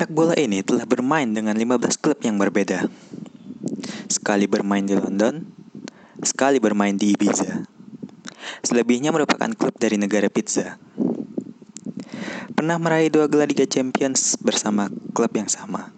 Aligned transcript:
sepak 0.00 0.16
bola 0.16 0.32
ini 0.32 0.64
telah 0.64 0.88
bermain 0.88 1.28
dengan 1.28 1.52
15 1.52 2.00
klub 2.00 2.16
yang 2.24 2.40
berbeda. 2.40 2.88
Sekali 4.08 4.48
bermain 4.48 4.80
di 4.80 4.96
London, 4.96 5.44
sekali 6.24 6.56
bermain 6.56 6.96
di 6.96 7.12
Ibiza. 7.12 7.68
Selebihnya 8.64 9.12
merupakan 9.12 9.52
klub 9.52 9.76
dari 9.76 10.00
negara 10.00 10.32
pizza. 10.32 10.80
Pernah 12.56 12.80
meraih 12.80 13.12
dua 13.12 13.28
gelar 13.28 13.52
Liga 13.52 13.68
Champions 13.68 14.40
bersama 14.40 14.88
klub 15.12 15.36
yang 15.36 15.52
sama. 15.52 15.92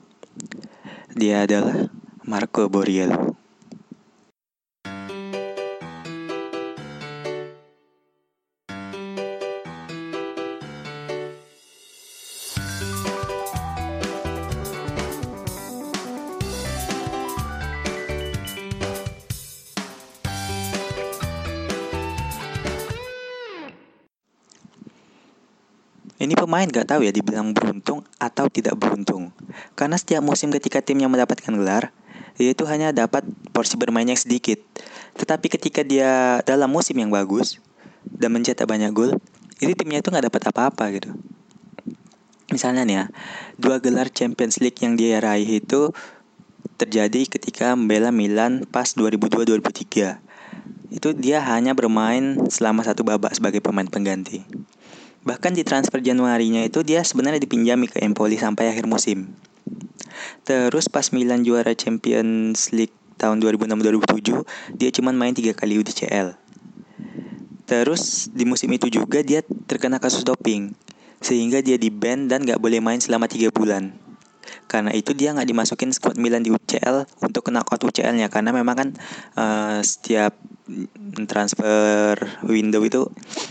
Dia 1.14 1.46
adalah 1.46 1.86
Marco 2.26 2.66
Borriello. 2.66 3.31
Ini 26.22 26.38
pemain 26.38 26.70
gak 26.70 26.86
tahu 26.86 27.02
ya 27.02 27.10
dibilang 27.10 27.50
beruntung 27.50 28.06
atau 28.22 28.46
tidak 28.46 28.78
beruntung. 28.78 29.34
Karena 29.74 29.98
setiap 29.98 30.22
musim 30.22 30.54
ketika 30.54 30.78
timnya 30.78 31.10
mendapatkan 31.10 31.50
gelar, 31.50 31.90
dia 32.38 32.54
itu 32.54 32.62
hanya 32.70 32.94
dapat 32.94 33.26
porsi 33.50 33.74
bermain 33.74 34.06
yang 34.06 34.14
sedikit. 34.14 34.62
Tetapi 35.18 35.50
ketika 35.50 35.82
dia 35.82 36.38
dalam 36.46 36.70
musim 36.70 36.94
yang 36.94 37.10
bagus 37.10 37.58
dan 38.06 38.30
mencetak 38.30 38.70
banyak 38.70 38.94
gol, 38.94 39.18
itu 39.58 39.74
timnya 39.74 39.98
itu 39.98 40.14
nggak 40.14 40.30
dapat 40.30 40.42
apa-apa 40.54 40.84
gitu. 40.94 41.10
Misalnya 42.54 42.86
nih 42.86 42.96
ya, 43.02 43.04
dua 43.58 43.82
gelar 43.82 44.06
Champions 44.06 44.62
League 44.62 44.78
yang 44.78 44.94
dia 44.94 45.18
raih 45.18 45.58
itu 45.58 45.90
terjadi 46.78 47.26
ketika 47.26 47.74
membela 47.74 48.14
Milan 48.14 48.62
pas 48.70 48.94
2002-2003. 48.94 50.22
Itu 50.92 51.18
dia 51.18 51.42
hanya 51.42 51.74
bermain 51.74 52.38
selama 52.46 52.86
satu 52.86 53.02
babak 53.02 53.34
sebagai 53.34 53.58
pemain 53.58 53.88
pengganti. 53.88 54.44
Bahkan 55.22 55.54
di 55.54 55.62
transfer 55.62 56.02
Januarinya 56.02 56.66
itu 56.66 56.82
dia 56.82 57.06
sebenarnya 57.06 57.38
dipinjami 57.38 57.86
ke 57.86 58.02
Empoli 58.02 58.34
sampai 58.34 58.74
akhir 58.74 58.90
musim. 58.90 59.38
Terus 60.42 60.90
pas 60.90 61.14
Milan 61.14 61.46
juara 61.46 61.72
Champions 61.78 62.74
League 62.74 62.94
tahun 63.22 63.38
2006-2007, 63.38 64.74
dia 64.74 64.90
cuma 64.90 65.14
main 65.14 65.30
tiga 65.30 65.54
kali 65.54 65.78
UCL. 65.78 66.34
Terus 67.70 68.28
di 68.34 68.42
musim 68.42 68.68
itu 68.74 68.90
juga 68.90 69.22
dia 69.22 69.46
terkena 69.70 70.02
kasus 70.02 70.26
doping, 70.26 70.74
sehingga 71.22 71.62
dia 71.62 71.78
di 71.78 71.88
ban 71.88 72.26
dan 72.26 72.42
gak 72.42 72.58
boleh 72.58 72.82
main 72.82 72.98
selama 72.98 73.30
tiga 73.30 73.54
bulan. 73.54 73.94
Karena 74.66 74.90
itu 74.90 75.14
dia 75.14 75.30
nggak 75.30 75.48
dimasukin 75.48 75.94
squad 75.94 76.18
Milan 76.18 76.42
di 76.42 76.50
UCL 76.50 77.06
untuk 77.22 77.46
kena 77.46 77.62
out 77.62 77.78
UCL-nya 77.78 78.26
karena 78.26 78.50
memang 78.50 78.74
kan 78.74 78.88
uh, 79.38 79.78
setiap 79.84 80.34
transfer 81.28 82.16
window 82.46 82.82
itu 82.82 83.08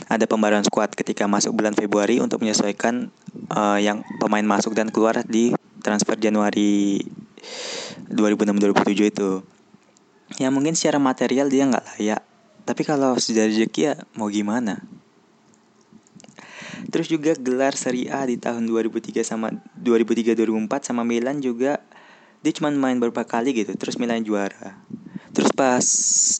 ada 0.08 0.26
pembaruan 0.26 0.66
squad 0.66 0.92
ketika 0.94 1.26
masuk 1.30 1.56
bulan 1.56 1.74
Februari 1.78 2.20
untuk 2.20 2.42
menyesuaikan 2.42 3.10
uh, 3.54 3.80
yang 3.80 4.04
pemain 4.20 4.44
masuk 4.44 4.74
dan 4.74 4.90
keluar 4.90 5.22
di 5.26 5.56
transfer 5.82 6.18
Januari 6.18 7.02
2006-2007 8.12 9.12
itu. 9.12 9.30
Ya 10.40 10.48
mungkin 10.54 10.78
secara 10.78 11.02
material 11.02 11.52
dia 11.52 11.68
nggak 11.68 11.86
layak, 11.98 12.22
tapi 12.64 12.82
kalau 12.88 13.20
sudah 13.20 13.50
rezeki 13.50 13.82
ya 13.82 13.94
mau 14.16 14.32
gimana? 14.32 14.80
Terus 16.92 17.08
juga 17.12 17.36
gelar 17.38 17.76
Serie 17.76 18.10
A 18.10 18.26
di 18.26 18.40
tahun 18.40 18.68
2003 18.68 19.22
sama 19.22 19.52
2003 19.80 20.34
2004 20.34 20.88
sama 20.88 21.04
Milan 21.04 21.44
juga 21.44 21.84
dia 22.42 22.52
cuma 22.58 22.74
main 22.74 22.98
beberapa 22.98 23.22
kali 23.22 23.54
gitu, 23.54 23.78
terus 23.78 24.02
Milan 24.02 24.26
juara. 24.26 24.82
Terus 25.32 25.52
pas 25.56 25.86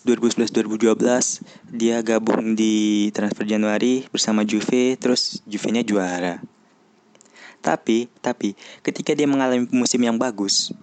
2011-2012 0.04 1.72
dia 1.72 2.04
gabung 2.04 2.60
di 2.60 3.08
transfer 3.16 3.48
Januari 3.48 4.04
bersama 4.12 4.44
Juve, 4.44 5.00
terus 5.00 5.40
Juve-nya 5.48 5.80
juara. 5.88 6.44
Tapi, 7.62 8.12
tapi 8.20 8.58
ketika 8.84 9.16
dia 9.16 9.30
mengalami 9.30 9.70
musim 9.72 10.02
yang 10.04 10.20
bagus 10.20 10.76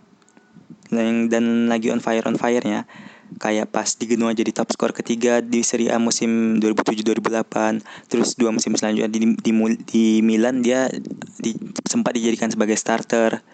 dan 0.88 1.68
lagi 1.68 1.92
on 1.92 2.00
fire 2.00 2.24
on 2.24 2.40
fire-nya, 2.40 2.88
kayak 3.36 3.68
pas 3.68 3.84
di 3.84 4.08
Genoa 4.08 4.32
jadi 4.32 4.48
top 4.56 4.72
skor 4.72 4.96
ketiga 4.96 5.44
di 5.44 5.60
Serie 5.60 5.92
A 5.92 6.00
musim 6.00 6.56
2007-2008 6.64 8.08
terus 8.08 8.32
dua 8.40 8.48
musim 8.48 8.72
selanjutnya 8.72 9.12
di, 9.12 9.36
di, 9.36 9.52
di 9.84 10.04
Milan 10.24 10.64
dia 10.64 10.88
di, 11.36 11.52
sempat 11.84 12.16
dijadikan 12.16 12.48
sebagai 12.48 12.80
starter 12.80 13.44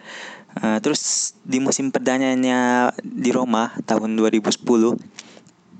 Uh, 0.55 0.79
terus 0.79 1.35
di 1.43 1.59
musim 1.59 1.91
perdananya 1.91 2.87
di 3.03 3.27
Roma 3.35 3.75
tahun 3.83 4.15
2010 4.15 4.63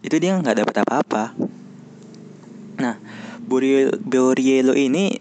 itu 0.03 0.15
dia 0.19 0.35
nggak 0.35 0.67
dapat 0.67 0.75
apa-apa. 0.83 1.31
Nah, 2.83 2.99
Borriello 3.47 4.75
ini 4.75 5.15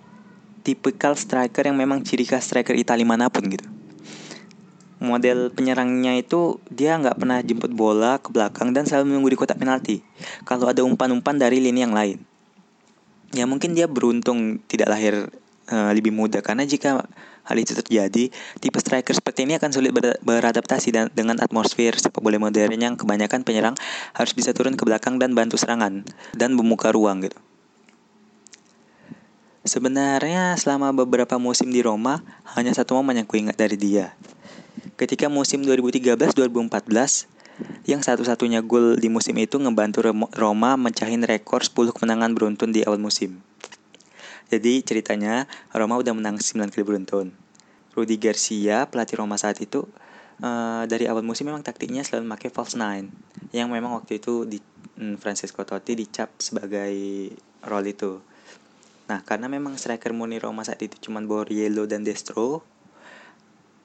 tipikal 0.67 1.15
striker 1.15 1.71
yang 1.71 1.79
memang 1.79 2.03
ciri 2.03 2.27
khas 2.27 2.51
striker 2.51 2.75
Italia 2.75 3.07
mana 3.07 3.31
pun 3.31 3.47
gitu. 3.47 3.74
Model 5.05 5.53
penyerangnya 5.53 6.17
itu 6.17 6.59
dia 6.73 6.97
nggak 6.97 7.21
pernah 7.21 7.39
jemput 7.45 7.71
bola 7.71 8.17
ke 8.19 8.33
belakang 8.33 8.73
dan 8.73 8.89
selalu 8.89 9.15
menunggu 9.15 9.37
di 9.37 9.39
kotak 9.39 9.61
penalti. 9.61 10.01
Kalau 10.49 10.67
ada 10.67 10.81
umpan-umpan 10.81 11.37
dari 11.37 11.61
lini 11.61 11.85
yang 11.85 11.93
lain, 11.93 12.19
ya 13.37 13.45
mungkin 13.45 13.77
dia 13.77 13.85
beruntung 13.85 14.65
tidak 14.65 14.91
lahir 14.91 15.29
uh, 15.69 15.91
lebih 15.93 16.11
muda 16.11 16.41
karena 16.41 16.65
jika 16.65 17.05
hal 17.45 17.57
itu 17.61 17.77
terjadi, 17.77 18.33
tipe 18.59 18.79
striker 18.81 19.13
seperti 19.13 19.45
ini 19.45 19.61
akan 19.61 19.71
sulit 19.71 19.93
ber 19.93 20.17
beradaptasi 20.25 20.89
dan 20.91 21.13
dengan 21.13 21.37
atmosfer 21.45 21.93
sepak 21.93 22.25
bola 22.25 22.41
modern 22.41 22.81
yang 22.81 22.97
kebanyakan 22.97 23.45
penyerang 23.45 23.77
harus 24.17 24.33
bisa 24.33 24.57
turun 24.57 24.75
ke 24.75 24.83
belakang 24.89 25.21
dan 25.21 25.37
bantu 25.37 25.61
serangan 25.61 26.09
dan 26.33 26.57
membuka 26.57 26.89
ruang 26.91 27.21
gitu. 27.21 27.37
Sebenarnya 29.65 30.61
selama 30.61 30.93
beberapa 30.93 31.41
musim 31.41 31.73
di 31.73 31.81
Roma, 31.81 32.21
hanya 32.53 32.77
satu 32.77 33.01
momen 33.01 33.25
yang 33.25 33.29
kuingat 33.29 33.57
dari 33.57 33.81
dia. 33.81 34.13
Ketika 34.95 35.27
musim 35.27 35.67
2013-2014, 35.67 37.27
yang 37.87 38.03
satu-satunya 38.03 38.63
gol 38.63 38.95
di 38.95 39.11
musim 39.11 39.35
itu 39.43 39.59
ngebantu 39.59 40.07
Roma 40.35 40.79
mencahin 40.79 41.23
rekor 41.27 41.67
10 41.67 41.95
kemenangan 41.95 42.31
beruntun 42.35 42.71
di 42.71 42.87
awal 42.87 43.03
musim. 43.03 43.43
Jadi 44.55 44.87
ceritanya 44.87 45.51
Roma 45.75 45.99
udah 45.99 46.15
menang 46.15 46.39
9 46.39 46.71
kali 46.71 46.85
beruntun. 46.87 47.35
Rudi 47.95 48.19
Garcia, 48.19 48.87
pelatih 48.91 49.19
Roma 49.23 49.39
saat 49.39 49.59
itu, 49.63 49.87
uh, 50.43 50.83
dari 50.87 51.07
awal 51.07 51.23
musim 51.23 51.47
memang 51.47 51.63
taktiknya 51.63 52.03
selalu 52.03 52.31
pakai 52.35 52.51
false 52.51 52.75
nine, 52.75 53.11
yang 53.55 53.71
memang 53.71 53.99
waktu 53.99 54.19
itu 54.19 54.47
di 54.47 54.59
um, 54.99 55.15
Francesco 55.15 55.63
Totti 55.63 55.95
dicap 55.95 56.35
sebagai 56.43 56.95
role 57.67 57.95
itu. 57.95 58.19
Nah, 59.11 59.21
karena 59.23 59.47
memang 59.47 59.77
striker 59.79 60.11
murni 60.17 60.41
Roma 60.43 60.65
saat 60.65 60.81
itu 60.83 60.97
cuma 60.99 61.23
Borriello 61.23 61.85
dan 61.87 62.03
Destro, 62.03 62.65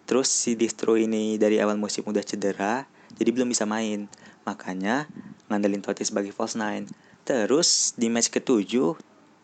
terus 0.10 0.26
si 0.26 0.58
Destro 0.58 0.98
ini 0.98 1.38
dari 1.38 1.62
awal 1.62 1.78
musim 1.78 2.02
udah 2.10 2.26
cedera, 2.26 2.90
jadi 3.14 3.30
belum 3.30 3.54
bisa 3.54 3.70
main. 3.70 4.10
Makanya 4.42 5.06
ngandelin 5.54 5.86
Totti 5.86 6.02
sebagai 6.02 6.34
false 6.34 6.58
nine. 6.58 6.90
Terus 7.22 7.94
di 7.94 8.10
match 8.10 8.34
ketujuh 8.34 8.98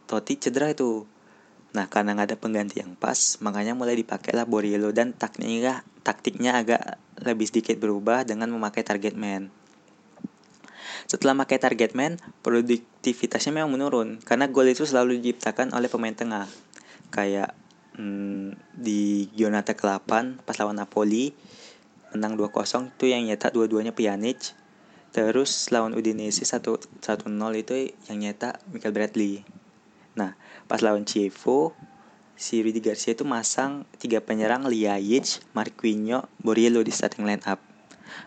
Totti 0.10 0.34
cedera 0.42 0.74
itu. 0.74 1.06
Nah 1.78 1.86
karena 1.86 2.18
nggak 2.18 2.34
ada 2.34 2.38
pengganti 2.42 2.82
yang 2.82 2.98
pas, 2.98 3.38
makanya 3.46 3.78
mulai 3.78 3.94
dipakailah 4.00 4.50
Borriello 4.50 4.90
dan 4.90 5.14
taktiknya 5.14 5.86
taktiknya 6.02 6.58
agak 6.58 6.82
lebih 7.22 7.46
sedikit 7.46 7.78
berubah 7.78 8.26
dengan 8.26 8.50
memakai 8.50 8.82
target 8.82 9.14
man. 9.14 9.54
Setelah 11.06 11.38
memakai 11.38 11.62
target 11.62 11.94
man, 11.94 12.18
produktivitasnya 12.42 13.54
memang 13.54 13.70
menurun 13.70 14.18
karena 14.24 14.50
gol 14.50 14.66
itu 14.66 14.88
selalu 14.88 15.22
diciptakan 15.22 15.76
oleh 15.78 15.92
pemain 15.92 16.16
tengah. 16.16 16.50
Kayak 17.14 17.54
hmm, 17.96 18.56
di 18.76 19.32
Giornata 19.34 19.74
ke-8 19.74 20.44
pas 20.44 20.56
lawan 20.60 20.78
Napoli 20.80 21.32
menang 22.16 22.40
2-0 22.40 22.96
itu 22.96 23.06
yang 23.12 23.28
nyetak 23.28 23.52
dua-duanya 23.52 23.92
Pjanic. 23.92 24.56
Terus 25.12 25.72
lawan 25.72 25.96
Udinese 25.96 26.44
1-0 26.44 26.76
itu 27.56 27.74
yang 28.12 28.18
nyetak 28.20 28.60
Michael 28.72 28.96
Bradley. 28.96 29.44
Nah, 30.16 30.36
pas 30.68 30.80
lawan 30.80 31.04
Chievo, 31.08 31.76
si 32.36 32.60
Rudy 32.60 32.84
Garcia 32.84 33.16
itu 33.16 33.24
masang 33.24 33.88
tiga 34.00 34.20
penyerang 34.20 34.68
Liajic, 34.68 35.44
Marquinhos, 35.56 36.28
Borriello 36.40 36.84
di 36.84 36.92
starting 36.92 37.24
line 37.24 37.44
up. 37.48 37.64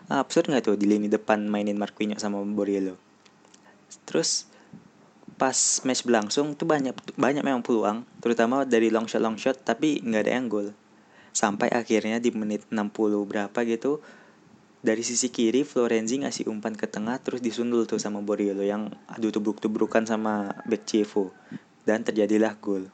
Absurd 0.09 0.49
nggak 0.49 0.65
tuh 0.65 0.77
di 0.77 0.89
lini 0.89 1.09
depan 1.09 1.45
mainin 1.45 1.77
Marquinhos 1.77 2.21
sama 2.21 2.41
Borriello? 2.41 2.97
Terus 4.05 4.49
pas 5.39 5.55
match 5.87 6.03
berlangsung 6.03 6.53
tuh 6.59 6.67
banyak 6.67 6.91
banyak 7.15 7.41
memang 7.41 7.63
peluang, 7.63 8.03
terutama 8.19 8.67
dari 8.67 8.91
long 8.91 9.07
shot 9.07 9.23
long 9.23 9.39
shot 9.39 9.55
tapi 9.63 10.03
nggak 10.03 10.27
ada 10.27 10.31
yang 10.35 10.51
gol. 10.51 10.75
Sampai 11.31 11.71
akhirnya 11.71 12.19
di 12.19 12.35
menit 12.35 12.67
60 12.67 12.91
berapa 13.23 13.55
gitu 13.63 14.03
dari 14.79 15.03
sisi 15.03 15.31
kiri 15.31 15.63
Florenzi 15.63 16.23
ngasih 16.23 16.51
umpan 16.51 16.75
ke 16.75 16.87
tengah 16.87 17.19
terus 17.19 17.39
disundul 17.39 17.83
tuh 17.87 17.99
sama 17.99 18.19
Borriello 18.19 18.63
yang 18.63 18.91
adu 19.11 19.31
tubruk-tubrukan 19.31 20.07
sama 20.07 20.55
back 20.67 20.83
Chievo 20.83 21.31
dan 21.87 22.03
terjadilah 22.03 22.59
gol. 22.59 22.91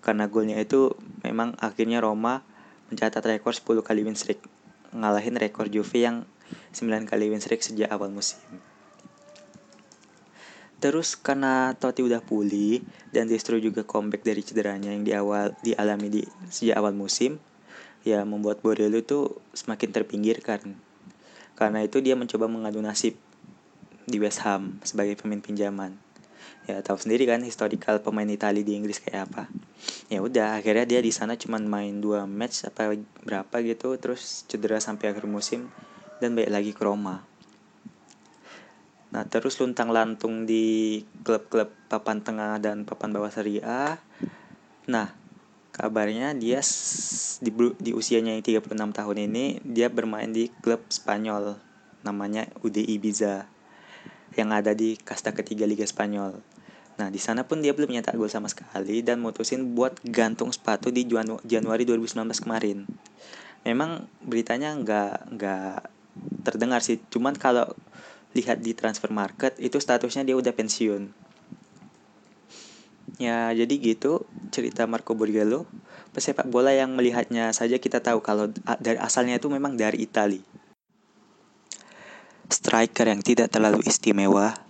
Karena 0.00 0.30
golnya 0.30 0.56
itu 0.62 0.94
memang 1.26 1.58
akhirnya 1.58 1.98
Roma 1.98 2.40
mencatat 2.88 3.20
rekor 3.20 3.52
10 3.52 3.84
kali 3.84 4.00
win 4.00 4.16
streak, 4.16 4.40
ngalahin 4.96 5.36
rekor 5.36 5.68
Juve 5.68 6.00
yang 6.00 6.24
9 6.72 7.04
kali 7.04 7.28
win 7.28 7.42
streak 7.42 7.60
sejak 7.60 7.92
awal 7.92 8.08
musim. 8.08 8.40
Terus 10.78 11.18
karena 11.18 11.74
Totti 11.74 12.06
udah 12.06 12.22
pulih 12.22 12.86
dan 13.10 13.26
distro 13.26 13.58
juga 13.58 13.82
comeback 13.82 14.22
dari 14.22 14.46
cederanya 14.46 14.94
yang 14.94 15.02
di 15.02 15.10
awal 15.10 15.50
dialami 15.58 16.06
di 16.06 16.22
sejak 16.46 16.78
awal 16.78 16.94
musim, 16.94 17.42
ya 18.06 18.22
membuat 18.22 18.62
Borello 18.62 19.02
itu 19.02 19.34
semakin 19.50 19.90
terpinggirkan. 19.90 20.78
Karena 21.58 21.82
itu 21.82 21.98
dia 21.98 22.14
mencoba 22.14 22.46
mengadu 22.46 22.78
nasib 22.78 23.18
di 24.06 24.22
West 24.22 24.46
Ham 24.46 24.78
sebagai 24.86 25.18
pemain 25.18 25.42
pinjaman. 25.42 25.98
Ya 26.70 26.78
tahu 26.78 27.00
sendiri 27.00 27.26
kan 27.26 27.42
historical 27.42 27.98
pemain 27.98 28.28
Italia 28.30 28.62
di 28.62 28.78
Inggris 28.78 29.02
kayak 29.02 29.32
apa. 29.32 29.50
Ya 30.06 30.22
udah 30.22 30.62
akhirnya 30.62 30.86
dia 30.86 31.00
di 31.02 31.10
sana 31.10 31.34
cuma 31.34 31.58
main 31.58 31.98
dua 31.98 32.24
match 32.24 32.62
apa 32.64 32.94
berapa 33.26 33.56
gitu 33.66 33.98
terus 33.98 34.46
cedera 34.46 34.78
sampai 34.78 35.10
akhir 35.10 35.26
musim 35.26 35.66
dan 36.22 36.38
balik 36.38 36.54
lagi 36.54 36.70
ke 36.70 36.82
Roma. 36.86 37.26
Nah 39.08 39.24
terus 39.24 39.56
luntang 39.56 39.88
lantung 39.88 40.44
di 40.44 41.00
klub-klub 41.24 41.72
papan 41.88 42.20
tengah 42.20 42.60
dan 42.60 42.84
papan 42.84 43.12
bawah 43.12 43.32
Serie 43.32 43.64
A. 43.64 43.96
Nah 44.88 45.12
kabarnya 45.72 46.34
dia 46.34 46.58
di, 47.38 47.50
di 47.78 47.90
usianya 47.94 48.34
yang 48.34 48.42
36 48.42 48.74
tahun 48.74 49.16
ini 49.30 49.62
dia 49.62 49.86
bermain 49.86 50.28
di 50.32 50.50
klub 50.60 50.82
Spanyol 50.90 51.60
namanya 52.02 52.50
UD 52.64 52.82
Ibiza 52.82 53.46
yang 54.34 54.54
ada 54.54 54.74
di 54.74 54.94
kasta 54.98 55.34
ketiga 55.34 55.66
Liga 55.66 55.86
Spanyol. 55.86 56.38
Nah, 56.98 57.14
di 57.14 57.22
sana 57.22 57.46
pun 57.46 57.62
dia 57.62 57.70
belum 57.70 57.94
nyetak 57.94 58.18
gol 58.18 58.30
sama 58.30 58.50
sekali 58.50 59.06
dan 59.06 59.22
mutusin 59.22 59.74
buat 59.74 59.98
gantung 60.02 60.50
sepatu 60.50 60.90
di 60.90 61.06
Janu 61.06 61.38
Januari 61.46 61.86
2019 61.86 62.26
kemarin. 62.42 62.86
Memang 63.62 64.10
beritanya 64.22 64.74
nggak 64.74 65.38
nggak 65.38 65.78
terdengar 66.42 66.82
sih, 66.82 66.98
cuman 67.10 67.38
kalau 67.38 67.70
lihat 68.36 68.60
di 68.60 68.76
transfer 68.76 69.08
market 69.12 69.56
itu 69.60 69.80
statusnya 69.80 70.24
dia 70.24 70.36
udah 70.36 70.52
pensiun 70.52 71.12
ya 73.16 73.50
jadi 73.52 73.74
gitu 73.80 74.28
cerita 74.52 74.84
Marco 74.84 75.16
Borgello 75.16 75.64
pesepak 76.12 76.48
bola 76.48 76.72
yang 76.76 76.92
melihatnya 76.92 77.52
saja 77.56 77.80
kita 77.80 78.04
tahu 78.04 78.20
kalau 78.20 78.52
dari 78.80 79.00
asalnya 79.00 79.40
itu 79.40 79.48
memang 79.48 79.76
dari 79.80 80.04
Italia 80.04 80.44
striker 82.48 83.08
yang 83.08 83.24
tidak 83.24 83.52
terlalu 83.52 83.84
istimewa 83.84 84.68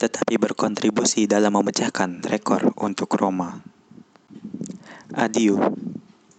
tetapi 0.00 0.38
berkontribusi 0.38 1.26
dalam 1.26 1.52
memecahkan 1.52 2.24
rekor 2.24 2.72
untuk 2.78 3.10
Roma. 3.18 3.58
Adieu. 5.12 5.58